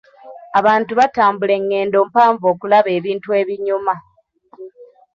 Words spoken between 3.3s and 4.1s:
ebinyuma.